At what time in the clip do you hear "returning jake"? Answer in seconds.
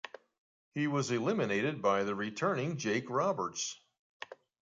2.15-3.07